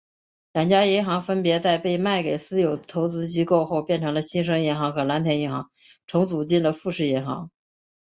[0.53, 5.69] 两家银行分别在被卖给私有投资机构后变成了新生银行和蓝天银行
[6.07, 7.51] 重组进了富士银行。